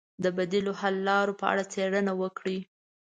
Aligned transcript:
د 0.23 0.25
بدیلو 0.37 0.71
حل 0.81 0.95
لارو 1.09 1.37
په 1.39 1.45
اړه 1.51 1.63
څېړنه 1.73 2.13
وکړئ. 2.21 2.59